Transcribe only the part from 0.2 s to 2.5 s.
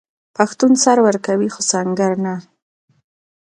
پښتون سر ورکوي خو سنګر نه.